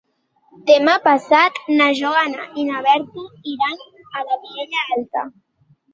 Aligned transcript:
Demà 0.69 0.93
passat 1.03 1.59
na 1.81 1.89
Joana 2.01 2.47
i 2.61 2.65
na 2.71 2.81
Berta 2.87 3.27
iran 3.55 3.79
a 3.79 4.27
la 4.31 4.43
Vilella 4.47 4.83
Alta. 4.97 5.29